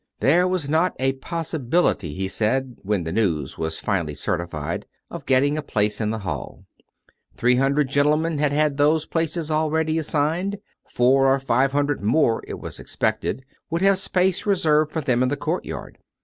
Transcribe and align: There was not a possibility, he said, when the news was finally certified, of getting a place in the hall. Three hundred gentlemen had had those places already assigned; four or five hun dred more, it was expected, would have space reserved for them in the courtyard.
There 0.19 0.47
was 0.47 0.67
not 0.67 0.95
a 0.97 1.13
possibility, 1.13 2.15
he 2.15 2.27
said, 2.27 2.75
when 2.81 3.03
the 3.03 3.11
news 3.11 3.59
was 3.59 3.79
finally 3.79 4.15
certified, 4.15 4.87
of 5.11 5.27
getting 5.27 5.59
a 5.59 5.61
place 5.61 6.01
in 6.01 6.09
the 6.09 6.17
hall. 6.25 6.65
Three 7.37 7.57
hundred 7.57 7.89
gentlemen 7.91 8.39
had 8.39 8.51
had 8.51 8.77
those 8.77 9.05
places 9.05 9.51
already 9.51 9.99
assigned; 9.99 10.57
four 10.89 11.27
or 11.31 11.39
five 11.39 11.71
hun 11.73 11.85
dred 11.85 12.01
more, 12.01 12.41
it 12.47 12.57
was 12.59 12.79
expected, 12.79 13.45
would 13.69 13.83
have 13.83 13.99
space 13.99 14.47
reserved 14.47 14.91
for 14.91 15.01
them 15.01 15.21
in 15.21 15.29
the 15.29 15.37
courtyard. 15.37 15.99